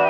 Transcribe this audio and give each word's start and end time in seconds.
Bye. 0.00 0.09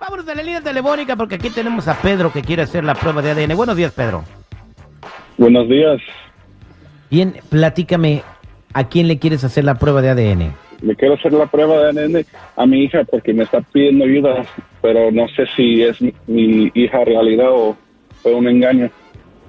Vámonos 0.00 0.28
a 0.28 0.34
la 0.34 0.42
línea 0.42 0.60
telefónica 0.60 1.14
porque 1.14 1.36
aquí 1.36 1.50
tenemos 1.50 1.86
a 1.86 1.94
Pedro 2.02 2.32
que 2.32 2.42
quiere 2.42 2.62
hacer 2.62 2.82
la 2.82 2.96
prueba 2.96 3.22
de 3.22 3.30
ADN. 3.30 3.56
Buenos 3.56 3.76
días, 3.76 3.92
Pedro. 3.92 4.24
Buenos 5.36 5.68
días. 5.68 6.00
Bien, 7.08 7.34
platícame, 7.50 8.22
¿a 8.72 8.88
quién 8.88 9.06
le 9.06 9.20
quieres 9.20 9.44
hacer 9.44 9.62
la 9.62 9.76
prueba 9.76 10.02
de 10.02 10.10
ADN? 10.10 10.54
Le 10.82 10.96
quiero 10.96 11.14
hacer 11.14 11.34
la 11.34 11.46
prueba 11.46 11.78
de 11.78 11.90
ADN 11.90 12.26
a 12.56 12.66
mi 12.66 12.82
hija 12.82 13.04
porque 13.04 13.32
me 13.32 13.44
está 13.44 13.60
pidiendo 13.60 14.06
ayuda, 14.06 14.44
pero 14.82 15.12
no 15.12 15.28
sé 15.28 15.46
si 15.54 15.84
es 15.84 15.98
mi, 16.26 16.72
hija 16.74 17.04
realidad 17.04 17.52
o 17.52 17.76
fue 18.24 18.34
un 18.34 18.48
engaño. 18.48 18.90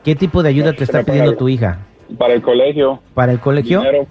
¿Qué 0.03 0.15
tipo 0.15 0.41
de 0.43 0.49
ayuda 0.49 0.73
te 0.73 0.83
está 0.83 1.03
pidiendo 1.03 1.35
tu 1.35 1.49
hija? 1.49 1.79
Para 2.17 2.33
el 2.33 2.41
colegio. 2.41 2.99
¿Para 3.13 3.31
el 3.31 3.39
colegio? 3.39 3.79
dinero, 3.79 4.07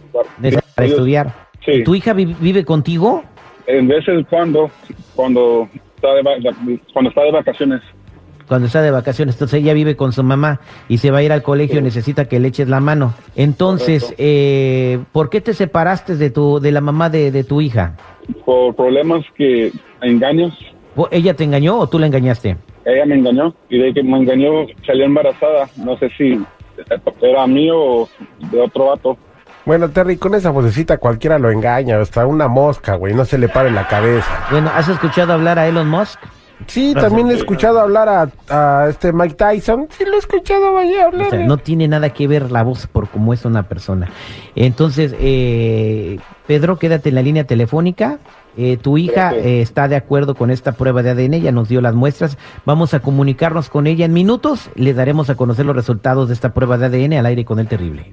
para, 0.74 0.86
estudiar. 0.88 1.34
Sí. 1.64 1.82
¿Tu 1.84 1.94
hija 1.94 2.12
vi- 2.12 2.36
vive 2.40 2.64
contigo? 2.64 3.22
En 3.66 3.88
veces 3.88 4.24
cuando, 4.30 4.70
cuando 5.14 5.68
está 5.96 6.14
de, 6.14 6.80
cuando 6.92 7.08
está 7.10 7.22
de 7.22 7.32
vacaciones. 7.32 7.82
Cuando 8.46 8.66
está 8.66 8.80
de 8.80 8.90
vacaciones, 8.90 9.34
entonces 9.34 9.60
ella 9.60 9.74
vive 9.74 9.94
con 9.94 10.12
su 10.12 10.22
mamá 10.22 10.60
y 10.88 10.96
se 10.98 11.10
va 11.10 11.18
a 11.18 11.22
ir 11.22 11.32
al 11.32 11.42
colegio, 11.42 11.82
necesita 11.82 12.24
que 12.26 12.38
le 12.40 12.48
eches 12.48 12.66
la 12.68 12.80
mano. 12.80 13.12
Entonces, 13.36 14.14
eh, 14.16 15.00
¿por 15.12 15.28
qué 15.28 15.42
te 15.42 15.52
separaste 15.52 16.16
de 16.16 16.30
tu 16.30 16.58
de 16.58 16.72
la 16.72 16.80
mamá 16.80 17.10
de, 17.10 17.30
de 17.30 17.44
tu 17.44 17.60
hija? 17.60 17.96
Por 18.46 18.74
problemas 18.74 19.22
que, 19.36 19.70
engaños, 20.00 20.54
¿O- 20.96 21.08
¿Ella 21.10 21.34
te 21.34 21.44
engañó 21.44 21.78
o 21.78 21.86
tú 21.88 21.98
la 21.98 22.06
engañaste? 22.06 22.56
Ella 22.92 23.06
me 23.06 23.16
engañó 23.16 23.54
y 23.68 23.78
de 23.78 23.92
que 23.92 24.02
me 24.02 24.16
engañó 24.16 24.66
salió 24.86 25.04
embarazada. 25.04 25.68
No 25.76 25.98
sé 25.98 26.10
si 26.16 26.40
era 27.20 27.46
mío 27.46 27.76
o 27.78 28.08
de 28.50 28.60
otro 28.60 28.86
vato. 28.86 29.18
Bueno, 29.64 29.90
Terry, 29.90 30.16
con 30.16 30.34
esa 30.34 30.50
vocecita 30.50 30.96
cualquiera 30.96 31.38
lo 31.38 31.50
engaña, 31.50 32.00
hasta 32.00 32.26
una 32.26 32.48
mosca, 32.48 32.94
güey, 32.94 33.12
no 33.14 33.26
se 33.26 33.36
le 33.36 33.48
para 33.48 33.68
en 33.68 33.74
la 33.74 33.86
cabeza. 33.86 34.46
Bueno, 34.50 34.70
¿has 34.74 34.88
escuchado 34.88 35.34
hablar 35.34 35.58
a 35.58 35.66
Elon 35.66 35.88
Musk? 35.88 36.18
Sí, 36.66 36.92
también 36.94 37.30
he 37.30 37.34
escuchado 37.34 37.80
hablar 37.80 38.08
a, 38.08 38.28
a 38.48 38.88
este 38.88 39.12
Mike 39.12 39.34
Tyson. 39.34 39.86
Sí, 39.90 40.04
lo 40.04 40.14
he 40.14 40.18
escuchado 40.18 40.72
vaya 40.74 41.04
O 41.04 41.08
hablar. 41.08 41.30
sea, 41.30 41.46
no 41.46 41.56
tiene 41.58 41.86
nada 41.88 42.10
que 42.10 42.26
ver 42.26 42.50
la 42.50 42.62
voz 42.62 42.86
por 42.86 43.08
cómo 43.08 43.32
es 43.32 43.44
una 43.44 43.62
persona. 43.68 44.08
Entonces, 44.56 45.14
eh, 45.18 46.18
Pedro, 46.46 46.78
quédate 46.78 47.10
en 47.10 47.14
la 47.14 47.22
línea 47.22 47.44
telefónica. 47.44 48.18
Eh, 48.56 48.76
tu 48.76 48.98
hija 48.98 49.34
eh, 49.36 49.60
está 49.60 49.86
de 49.86 49.94
acuerdo 49.94 50.34
con 50.34 50.50
esta 50.50 50.72
prueba 50.72 51.04
de 51.04 51.10
ADN, 51.10 51.40
ya 51.40 51.52
nos 51.52 51.68
dio 51.68 51.80
las 51.80 51.94
muestras. 51.94 52.36
Vamos 52.66 52.92
a 52.92 52.98
comunicarnos 53.00 53.68
con 53.70 53.86
ella 53.86 54.04
en 54.06 54.12
minutos. 54.12 54.68
Le 54.74 54.94
daremos 54.94 55.30
a 55.30 55.36
conocer 55.36 55.64
los 55.64 55.76
resultados 55.76 56.26
de 56.26 56.34
esta 56.34 56.52
prueba 56.52 56.76
de 56.76 56.86
ADN 56.86 57.12
al 57.14 57.26
aire 57.26 57.44
con 57.44 57.60
el 57.60 57.68
terrible. 57.68 58.12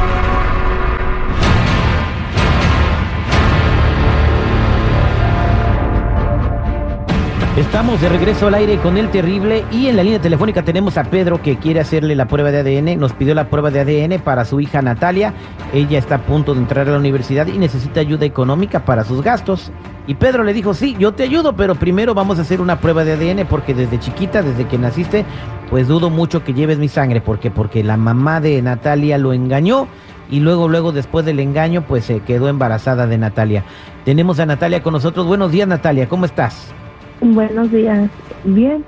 Estamos 7.57 7.99
de 7.99 8.07
regreso 8.07 8.47
al 8.47 8.53
aire 8.53 8.77
con 8.77 8.95
el 8.95 9.09
terrible 9.09 9.65
y 9.73 9.87
en 9.87 9.97
la 9.97 10.03
línea 10.03 10.21
telefónica 10.21 10.63
tenemos 10.63 10.97
a 10.97 11.03
Pedro 11.03 11.41
que 11.41 11.57
quiere 11.57 11.81
hacerle 11.81 12.15
la 12.15 12.25
prueba 12.25 12.49
de 12.49 12.59
ADN. 12.59 12.97
Nos 12.97 13.11
pidió 13.11 13.35
la 13.35 13.49
prueba 13.49 13.69
de 13.69 13.81
ADN 13.81 14.21
para 14.21 14.45
su 14.45 14.61
hija 14.61 14.81
Natalia. 14.81 15.33
Ella 15.73 15.99
está 15.99 16.15
a 16.15 16.21
punto 16.21 16.53
de 16.53 16.61
entrar 16.61 16.87
a 16.87 16.91
la 16.93 16.97
universidad 16.97 17.47
y 17.47 17.57
necesita 17.57 17.99
ayuda 17.99 18.25
económica 18.25 18.85
para 18.85 19.03
sus 19.03 19.21
gastos. 19.21 19.69
Y 20.07 20.15
Pedro 20.15 20.45
le 20.45 20.53
dijo, 20.53 20.73
sí, 20.73 20.95
yo 20.97 21.11
te 21.11 21.23
ayudo, 21.23 21.53
pero 21.53 21.75
primero 21.75 22.13
vamos 22.13 22.39
a 22.39 22.43
hacer 22.43 22.61
una 22.61 22.79
prueba 22.79 23.03
de 23.03 23.13
ADN 23.13 23.45
porque 23.45 23.73
desde 23.73 23.99
chiquita, 23.99 24.41
desde 24.41 24.65
que 24.65 24.77
naciste, 24.77 25.25
pues 25.69 25.89
dudo 25.89 26.09
mucho 26.09 26.45
que 26.45 26.53
lleves 26.53 26.77
mi 26.77 26.87
sangre. 26.87 27.19
porque 27.19 27.51
Porque 27.51 27.83
la 27.83 27.97
mamá 27.97 28.39
de 28.39 28.61
Natalia 28.61 29.17
lo 29.17 29.33
engañó 29.33 29.89
y 30.29 30.39
luego, 30.39 30.69
luego 30.69 30.93
después 30.93 31.25
del 31.25 31.41
engaño, 31.41 31.83
pues 31.85 32.05
se 32.05 32.21
quedó 32.21 32.47
embarazada 32.47 33.07
de 33.07 33.17
Natalia. 33.17 33.65
Tenemos 34.05 34.39
a 34.39 34.45
Natalia 34.45 34.81
con 34.81 34.93
nosotros. 34.93 35.27
Buenos 35.27 35.51
días, 35.51 35.67
Natalia, 35.67 36.07
¿cómo 36.07 36.23
estás? 36.23 36.73
Buenos 37.21 37.71
días. 37.71 38.09
Bien. 38.43 38.83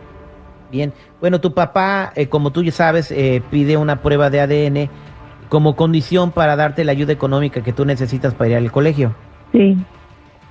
Bien, 0.72 0.92
bueno, 1.22 1.40
tu 1.40 1.54
papá, 1.54 2.12
eh, 2.16 2.28
como 2.28 2.52
tú 2.52 2.64
ya 2.64 2.72
sabes, 2.72 3.12
eh, 3.12 3.44
pide 3.52 3.78
una 3.78 4.02
prueba 4.02 4.32
de 4.32 4.42
ADN 4.42 4.90
como 5.48 5.76
condición 5.76 6.32
para 6.32 6.56
darte 6.56 6.84
la 6.84 6.94
ayuda 6.94 7.14
económica 7.14 7.62
que 7.62 7.74
tú 7.74 7.86
necesitas 7.86 8.34
para 8.34 8.50
ir 8.50 8.56
al 8.58 8.72
colegio. 8.72 9.14
Sí. 9.52 9.78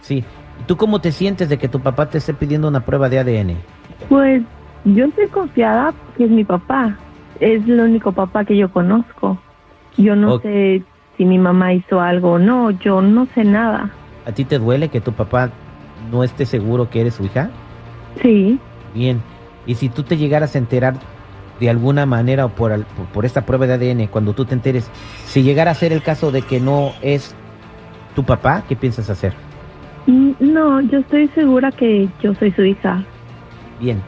Sí. 0.01 0.25
¿Y 0.61 0.63
tú 0.65 0.77
cómo 0.77 1.01
te 1.01 1.11
sientes 1.11 1.49
de 1.49 1.59
que 1.59 1.67
tu 1.67 1.81
papá 1.81 2.09
te 2.09 2.19
esté 2.19 2.35
pidiendo 2.35 2.69
una 2.69 2.85
prueba 2.85 3.09
de 3.09 3.19
ADN? 3.19 3.57
Pues 4.09 4.43
yo 4.85 5.07
estoy 5.07 5.27
confiada 5.27 5.93
que 6.17 6.25
es 6.25 6.31
mi 6.31 6.45
papá. 6.45 6.97
Es 7.41 7.65
el 7.65 7.81
único 7.81 8.13
papá 8.13 8.45
que 8.45 8.57
yo 8.57 8.71
conozco. 8.71 9.39
Yo 9.97 10.15
no 10.15 10.39
sé 10.39 10.85
si 11.17 11.25
mi 11.25 11.39
mamá 11.39 11.73
hizo 11.75 12.01
algo 12.01 12.35
o 12.35 12.39
no. 12.39 12.71
Yo 12.71 13.03
no 13.03 13.27
sé 13.35 13.43
nada. 13.43 13.91
¿A 14.25 14.31
ti 14.31 14.45
te 14.45 14.61
duele 14.61 14.89
que 14.89 15.01
tu 15.01 15.13
papá 15.13 15.51
no 16.13 16.23
esté 16.23 16.47
seguro 16.47 16.89
que 16.91 17.01
eres 17.01 17.15
su 17.15 17.25
hija? 17.25 17.51
Sí. 18.21 18.59
Bien. 18.95 19.23
Y 19.67 19.75
si 19.77 19.89
tú 19.89 20.03
te 20.03 20.17
llegaras 20.17 20.55
a 20.55 20.59
enterar 20.59 20.95
de 21.61 21.71
alguna 21.71 22.05
manera 22.07 22.45
o 22.47 22.49
por, 22.49 22.73
al- 22.73 22.85
por, 22.85 23.07
por 23.07 23.25
esta 23.25 23.43
prueba 23.47 23.67
de 23.67 23.75
ADN, 23.93 24.09
cuando 24.09 24.33
tú 24.33 24.45
te 24.45 24.55
enteres, 24.55 24.91
si 25.27 25.43
llegara 25.43 25.71
a 25.71 25.75
ser 25.75 25.93
el 25.93 26.03
caso 26.03 26.33
de 26.33 26.43
que 26.43 26.59
no 26.61 26.93
es 27.03 27.35
tu 28.17 28.25
papá, 28.25 28.65
¿qué 28.69 28.75
piensas 28.77 29.09
hacer? 29.09 29.33
Mm, 30.07 30.33
No, 30.41 30.81
yo 30.81 30.99
estoy 30.99 31.29
segura 31.29 31.71
que 31.71 32.09
yo 32.23 32.35
soy 32.35 32.51
su 32.53 32.65
hija. 32.65 33.05
Bien, 33.81 34.03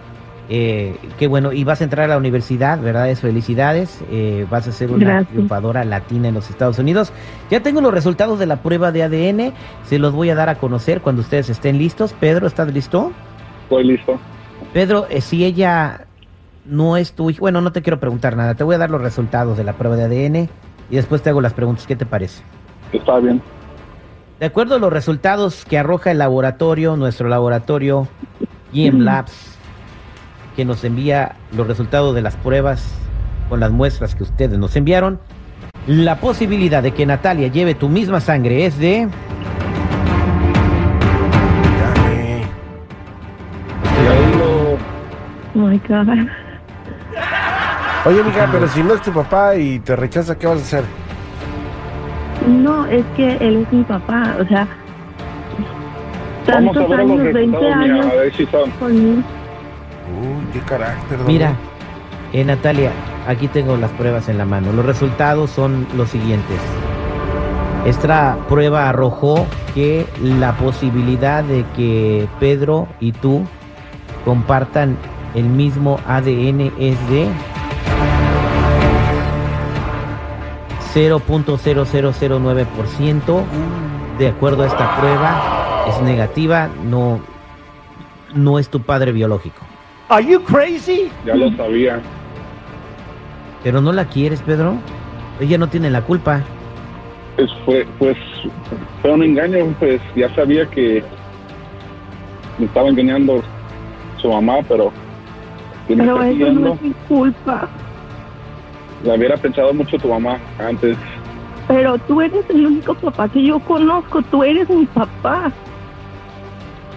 eh, 0.48 0.96
qué 1.18 1.26
bueno. 1.28 1.52
Y 1.52 1.62
vas 1.64 1.80
a 1.80 1.84
entrar 1.84 2.06
a 2.06 2.08
la 2.08 2.18
universidad, 2.18 2.80
¿verdad? 2.80 3.08
Es 3.08 3.20
felicidades. 3.20 4.02
eh, 4.10 4.46
vas 4.50 4.66
a 4.66 4.72
ser 4.72 4.90
una 4.90 5.04
Gracias. 5.04 5.28
triunfadora 5.30 5.84
latina 5.84 6.28
en 6.28 6.34
los 6.34 6.50
Estados 6.50 6.78
Unidos. 6.80 7.12
Ya 7.50 7.60
tengo 7.60 7.80
los 7.80 7.94
resultados 7.94 8.38
de 8.40 8.46
la 8.46 8.56
prueba 8.56 8.90
de 8.90 9.04
ADN. 9.04 9.52
Se 9.84 9.98
los 10.00 10.12
voy 10.12 10.30
a 10.30 10.34
dar 10.34 10.48
a 10.48 10.56
conocer 10.56 11.00
cuando 11.00 11.22
ustedes 11.22 11.48
estén 11.48 11.78
listos. 11.78 12.12
Pedro, 12.18 12.46
¿estás 12.48 12.72
listo? 12.74 13.12
Estoy 13.64 13.84
listo. 13.84 14.18
Pedro, 14.72 15.06
eh, 15.10 15.20
si 15.20 15.44
ella 15.44 16.06
no 16.64 16.96
es 16.96 17.12
tu 17.12 17.30
hija, 17.30 17.40
bueno, 17.40 17.60
no 17.60 17.72
te 17.72 17.82
quiero 17.82 18.00
preguntar 18.00 18.36
nada. 18.36 18.54
Te 18.54 18.64
voy 18.64 18.74
a 18.76 18.78
dar 18.78 18.90
los 18.90 19.00
resultados 19.00 19.56
de 19.56 19.64
la 19.64 19.74
prueba 19.74 19.96
de 19.96 20.04
ADN 20.04 20.48
y 20.90 20.96
después 20.96 21.22
te 21.22 21.30
hago 21.30 21.40
las 21.40 21.52
preguntas. 21.52 21.86
¿Qué 21.86 21.96
te 21.96 22.06
parece? 22.06 22.42
Está 22.92 23.18
bien. 23.18 23.42
De 24.40 24.46
acuerdo 24.46 24.76
a 24.76 24.78
los 24.78 24.92
resultados 24.92 25.64
que 25.64 25.78
arroja 25.78 26.10
el 26.10 26.18
laboratorio, 26.18 26.96
nuestro 26.96 27.28
laboratorio 27.28 28.08
GM 28.72 29.04
Labs, 29.04 29.56
que 30.56 30.64
nos 30.64 30.84
envía 30.84 31.36
los 31.56 31.66
resultados 31.66 32.14
de 32.14 32.22
las 32.22 32.36
pruebas 32.36 32.94
con 33.48 33.60
las 33.60 33.70
muestras 33.70 34.14
que 34.14 34.24
ustedes 34.24 34.58
nos 34.58 34.74
enviaron, 34.76 35.20
la 35.86 36.16
posibilidad 36.16 36.82
de 36.82 36.92
que 36.92 37.06
Natalia 37.06 37.48
lleve 37.48 37.74
tu 37.74 37.88
misma 37.88 38.20
sangre 38.20 38.66
es 38.66 38.78
de... 38.78 39.08
my 45.74 45.80
God. 45.88 46.28
Oye, 48.06 48.22
mija, 48.22 48.48
pero 48.52 48.68
si 48.68 48.82
no 48.82 48.94
es 48.94 49.02
tu 49.02 49.12
papá 49.12 49.56
y 49.56 49.78
te 49.80 49.96
rechaza, 49.96 50.36
¿qué 50.38 50.46
vas 50.46 50.58
a 50.58 50.62
hacer? 50.62 50.84
No, 52.46 52.84
es 52.86 53.04
que 53.16 53.36
él 53.36 53.62
es 53.62 53.72
mi 53.72 53.82
papá. 53.84 54.36
O 54.40 54.44
sea, 54.46 54.66
tantos 56.44 56.90
años, 56.92 57.32
20 57.32 57.32
resultados, 57.32 57.76
mira, 57.78 57.94
años 57.94 58.06
a 58.06 58.14
ver 58.14 58.34
si 58.34 58.46
son. 58.46 58.70
conmigo. 58.72 59.22
Uy, 60.20 60.46
qué 60.52 60.60
carácter. 60.60 61.18
¿no? 61.18 61.24
Mira, 61.24 61.52
eh, 62.32 62.44
Natalia, 62.44 62.90
aquí 63.26 63.48
tengo 63.48 63.76
las 63.76 63.90
pruebas 63.92 64.28
en 64.28 64.36
la 64.36 64.44
mano. 64.44 64.72
Los 64.72 64.84
resultados 64.84 65.50
son 65.50 65.86
los 65.96 66.10
siguientes. 66.10 66.60
Esta 67.86 68.36
prueba 68.48 68.88
arrojó 68.88 69.46
que 69.74 70.06
la 70.22 70.52
posibilidad 70.52 71.42
de 71.42 71.64
que 71.76 72.28
Pedro 72.38 72.88
y 73.00 73.12
tú 73.12 73.44
compartan 74.24 74.96
el 75.34 75.44
mismo 75.44 76.00
ADN 76.06 76.72
es 76.78 77.10
de 77.10 77.28
0.0009%. 80.94 83.44
De 84.18 84.28
acuerdo 84.28 84.62
a 84.62 84.66
esta 84.66 84.96
prueba, 84.96 85.84
es 85.88 86.00
negativa, 86.02 86.68
no, 86.84 87.20
no 88.32 88.58
es 88.60 88.68
tu 88.68 88.80
padre 88.80 89.12
biológico. 89.12 89.60
Are 90.08 90.24
you 90.24 90.40
crazy? 90.42 91.10
Ya 91.26 91.34
lo 91.34 91.50
sabía. 91.56 92.00
Pero 93.64 93.80
no 93.80 93.92
la 93.92 94.04
quieres, 94.04 94.40
Pedro. 94.42 94.76
Ella 95.40 95.58
no 95.58 95.68
tiene 95.68 95.90
la 95.90 96.02
culpa. 96.02 96.42
Pues 97.34 97.50
fue, 97.64 97.84
pues, 97.98 98.16
fue 99.02 99.10
un 99.10 99.24
engaño, 99.24 99.74
pues 99.80 100.00
ya 100.14 100.32
sabía 100.36 100.64
que 100.66 101.02
me 102.58 102.66
estaba 102.66 102.88
engañando 102.88 103.42
su 104.18 104.28
mamá, 104.28 104.58
pero... 104.68 104.92
que 105.86 105.96
me 105.96 106.04
Pero 106.04 106.22
está 106.22 106.30
eso 106.30 106.52
no 106.52 106.74
es 106.74 106.82
mi 106.82 106.92
culpa. 107.08 107.68
La 109.04 109.14
hubiera 109.14 109.36
pensado 109.36 109.72
mucho 109.74 109.98
tu 109.98 110.08
mamá 110.08 110.38
antes. 110.58 110.96
Pero 111.68 111.98
tú 111.98 112.20
eres 112.20 112.44
el 112.50 112.66
único 112.66 112.94
papá 112.94 113.28
que 113.28 113.42
yo 113.44 113.58
conozco. 113.60 114.22
Tú 114.22 114.42
eres 114.44 114.68
mi 114.68 114.86
papá. 114.86 115.50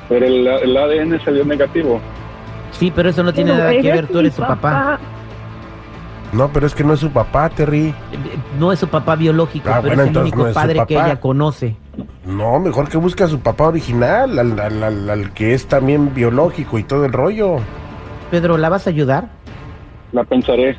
Pero 0.10 0.25
el, 0.25 0.48
el 0.48 0.78
ADN 0.78 1.19
salió 1.24 1.44
negativo. 1.45 2.00
Sí, 2.72 2.92
pero 2.95 3.10
eso 3.10 3.24
no 3.24 3.34
tiene 3.34 3.51
Pero 3.51 3.63
nada 3.63 3.81
que 3.81 3.92
ver, 3.92 4.07
tú 4.07 4.19
eres 4.19 4.34
su 4.36 4.42
papá. 4.42 5.00
No, 6.34 6.50
pero 6.50 6.68
es 6.68 6.75
que 6.75 6.84
no 6.84 6.94
es 6.94 7.00
su 7.00 7.10
papá, 7.10 7.50
Terry. 7.50 7.94
No 8.60 8.72
es 8.74 8.80
su 8.80 8.88
papá 8.88 9.16
biológico, 9.16 9.69
Ah, 9.69 9.80
pero 9.81 9.95
bueno, 9.95 10.04
es 10.04 10.10
el 10.10 10.18
único 10.18 10.38
no 10.39 10.48
es 10.48 10.54
su 10.54 10.60
padre 10.60 10.86
que 10.86 10.94
ella 10.95 11.19
conoce. 11.19 11.75
No, 12.25 12.60
mejor 12.60 12.89
que 12.89 12.98
busque 12.98 13.24
a 13.24 13.28
su 13.28 13.39
papá 13.39 13.68
original, 13.69 14.38
al, 14.38 14.60
al- 14.60 14.84
al- 14.84 15.10
al 15.10 15.31
que 15.34 15.54
es 15.54 15.68
también 15.68 16.13
biológico 16.13 16.78
y 16.78 16.84
todo 16.84 17.06
el 17.06 17.13
rollo. 17.13 17.57
Pedro, 18.31 18.57
¿la 18.57 18.69
vas 18.69 18.88
a 18.88 18.89
ayudar? 18.89 19.29
La 20.12 20.24
pensaré. 20.24 20.77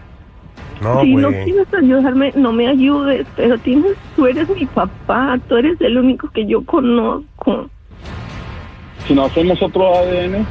No, 0.81 1.03
si 1.03 1.15
no 1.15 1.29
quieres 1.31 1.67
ayudarme, 1.75 2.33
no 2.37 2.53
me 2.53 2.69
ayudes. 2.69 3.27
Pero 3.37 3.59
tienes, 3.59 3.97
tú 4.15 4.27
eres 4.27 4.49
mi 4.49 4.67
papá. 4.67 5.39
Tú 5.49 5.56
eres 5.56 5.81
el 5.81 5.99
único 5.99 6.29
que 6.31 6.47
yo 6.47 6.65
conozco. 6.65 7.69
Si 9.06 9.15
nos 9.15 9.31
hacemos 9.31 9.61
otro 9.62 9.97
ADN, 9.97 10.47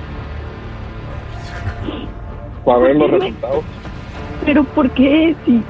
para 2.66 2.80
ver 2.80 2.96
los 2.98 3.12
resultados. 3.12 3.64
Pero 4.46 4.64
¿por 4.64 4.90
qué? 4.92 5.36
Si, 5.46 5.62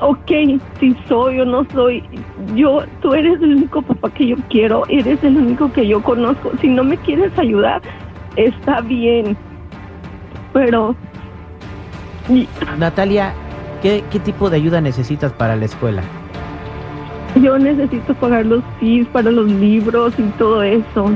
ok, 0.00 0.60
si 0.80 0.94
soy 1.08 1.40
o 1.40 1.44
no 1.44 1.64
soy, 1.72 2.02
yo, 2.54 2.82
tú 3.00 3.14
eres 3.14 3.40
el 3.40 3.56
único 3.56 3.80
papá 3.82 4.10
que 4.10 4.26
yo 4.26 4.36
quiero, 4.50 4.82
eres 4.88 5.22
el 5.24 5.36
único 5.36 5.72
que 5.72 5.86
yo 5.86 6.02
conozco. 6.02 6.52
Si 6.60 6.68
no 6.68 6.84
me 6.84 6.98
quieres 6.98 7.36
ayudar, 7.38 7.80
está 8.36 8.80
bien. 8.82 9.36
Pero, 10.56 10.96
Natalia, 12.78 13.34
¿qué, 13.82 14.02
qué 14.10 14.18
tipo 14.18 14.48
de 14.48 14.56
ayuda 14.56 14.80
necesitas 14.80 15.30
para 15.32 15.54
la 15.54 15.66
escuela? 15.66 16.02
yo 17.42 17.58
necesito 17.58 18.14
pagar 18.14 18.46
los 18.46 18.64
fees 18.80 19.06
para 19.08 19.30
los 19.30 19.46
libros 19.50 20.14
y 20.18 20.22
todo 20.38 20.62
eso. 20.62 21.10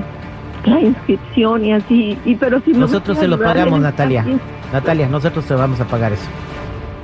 La 0.66 0.78
inscripción 0.78 1.64
y 1.64 1.72
así. 1.72 2.18
Y, 2.26 2.34
pero 2.34 2.60
si 2.60 2.74
Nosotros 2.74 3.16
se 3.16 3.26
lo 3.26 3.36
ayudar, 3.36 3.54
pagamos, 3.56 3.80
Natalia. 3.80 4.26
Natalia, 4.74 5.08
nosotros 5.08 5.46
te 5.46 5.54
vamos 5.54 5.80
a 5.80 5.86
pagar 5.86 6.12
eso. 6.12 6.28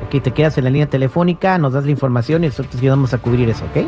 Ok, 0.06 0.22
te 0.22 0.30
quedas 0.32 0.58
en 0.58 0.64
la 0.64 0.70
línea 0.70 0.90
telefónica, 0.90 1.56
nos 1.56 1.72
das 1.72 1.86
la 1.86 1.90
información 1.90 2.44
y 2.44 2.48
nosotros 2.48 2.76
ayudamos 2.78 3.14
a 3.14 3.18
cubrir 3.18 3.48
eso, 3.48 3.64
¿ok? 3.64 3.86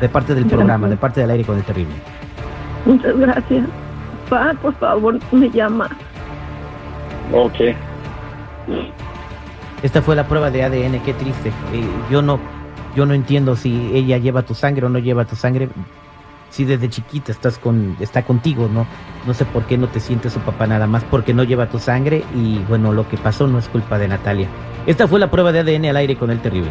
De 0.00 0.08
parte 0.08 0.34
del 0.34 0.46
programa, 0.46 0.88
de 0.88 0.96
parte 0.96 1.20
del 1.20 1.30
aire 1.30 1.44
con 1.44 1.56
el 1.56 1.62
terrible. 1.62 1.94
Muchas 2.84 3.16
gracias. 3.16 3.64
Pa, 4.28 4.54
por 4.60 4.74
favor, 4.74 5.20
me 5.30 5.48
llama. 5.50 5.88
Ok. 7.32 7.74
Esta 9.82 10.02
fue 10.02 10.14
la 10.14 10.26
prueba 10.26 10.50
de 10.50 10.62
ADN, 10.62 11.00
qué 11.00 11.14
triste. 11.14 11.48
Eh, 11.48 11.84
yo 12.10 12.22
no, 12.22 12.38
yo 12.94 13.06
no 13.06 13.14
entiendo 13.14 13.56
si 13.56 13.90
ella 13.94 14.18
lleva 14.18 14.42
tu 14.42 14.54
sangre 14.54 14.86
o 14.86 14.88
no 14.88 14.98
lleva 14.98 15.24
tu 15.24 15.36
sangre. 15.36 15.68
Si 16.50 16.64
desde 16.64 16.90
chiquita 16.90 17.30
estás 17.30 17.58
con, 17.58 17.96
está 18.00 18.24
contigo, 18.24 18.68
¿no? 18.72 18.86
No 19.26 19.34
sé 19.34 19.44
por 19.44 19.64
qué 19.64 19.78
no 19.78 19.86
te 19.86 20.00
sientes 20.00 20.32
su 20.32 20.40
papá 20.40 20.66
nada 20.66 20.86
más, 20.86 21.04
porque 21.04 21.32
no 21.32 21.44
lleva 21.44 21.68
tu 21.68 21.78
sangre 21.78 22.24
y 22.34 22.58
bueno, 22.68 22.92
lo 22.92 23.08
que 23.08 23.16
pasó 23.16 23.46
no 23.46 23.58
es 23.58 23.68
culpa 23.68 23.98
de 23.98 24.08
Natalia. 24.08 24.48
Esta 24.86 25.06
fue 25.06 25.20
la 25.20 25.30
prueba 25.30 25.52
de 25.52 25.60
ADN 25.60 25.86
al 25.86 25.96
aire 25.96 26.16
con 26.16 26.30
el 26.30 26.40
terrible. 26.40 26.70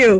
you. 0.01 0.19